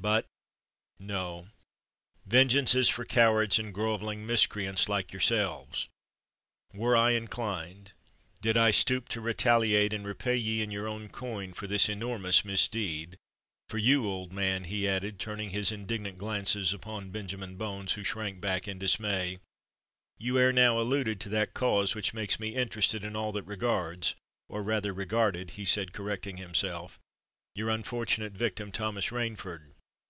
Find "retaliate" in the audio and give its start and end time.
9.20-9.92